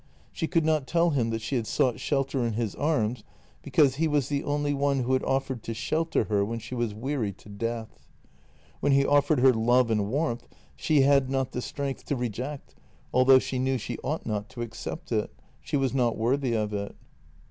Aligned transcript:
She 0.31 0.47
could 0.47 0.65
not 0.65 0.87
tell 0.87 1.11
him 1.11 1.29
that 1.29 1.43
she 1.43 1.55
had 1.57 1.67
sought 1.67 1.99
shelter 1.99 2.43
in 2.43 2.53
his 2.53 2.73
amis 2.77 3.21
because 3.61 3.97
he 3.97 4.07
was 4.07 4.29
the 4.29 4.43
only 4.43 4.73
one 4.73 5.01
who 5.03 5.13
had 5.13 5.23
offered 5.23 5.61
to 5.61 5.75
shelter 5.75 6.23
her 6.23 6.43
when 6.43 6.57
she 6.57 6.73
was 6.73 6.91
weary 6.95 7.31
to 7.33 7.49
death. 7.49 7.99
When 8.79 8.93
he 8.93 9.05
offered 9.05 9.41
her 9.41 9.53
love 9.53 9.91
and 9.91 10.07
warmth 10.09 10.47
she 10.75 11.01
had 11.01 11.29
not 11.29 11.51
the 11.51 11.61
strength 11.61 12.05
to 12.05 12.15
reject, 12.15 12.73
although 13.13 13.37
she 13.37 13.59
knew 13.59 13.77
she 13.77 13.99
ought 14.03 14.25
not 14.25 14.49
to 14.49 14.63
accept 14.63 15.11
it— 15.11 15.31
she 15.61 15.77
was 15.77 15.93
not 15.93 16.17
worthy 16.17 16.53
of 16.53 16.73
it. 16.73 16.95